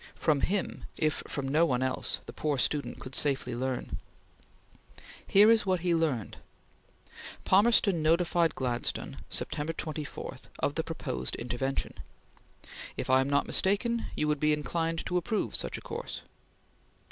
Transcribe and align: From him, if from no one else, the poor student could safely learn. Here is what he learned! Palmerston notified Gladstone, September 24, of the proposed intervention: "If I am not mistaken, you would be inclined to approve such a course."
From 0.15 0.41
him, 0.41 0.85
if 0.97 1.21
from 1.27 1.47
no 1.47 1.63
one 1.63 1.83
else, 1.83 2.21
the 2.25 2.33
poor 2.33 2.57
student 2.57 2.99
could 2.99 3.13
safely 3.13 3.53
learn. 3.55 3.99
Here 5.27 5.51
is 5.51 5.63
what 5.67 5.81
he 5.81 5.93
learned! 5.93 6.37
Palmerston 7.45 8.01
notified 8.01 8.55
Gladstone, 8.55 9.17
September 9.29 9.73
24, 9.73 10.37
of 10.57 10.73
the 10.73 10.83
proposed 10.83 11.35
intervention: 11.35 11.93
"If 12.97 13.11
I 13.11 13.21
am 13.21 13.29
not 13.29 13.45
mistaken, 13.45 14.05
you 14.15 14.27
would 14.27 14.39
be 14.39 14.53
inclined 14.53 15.05
to 15.05 15.17
approve 15.17 15.55
such 15.55 15.77
a 15.77 15.81
course." 15.81 16.23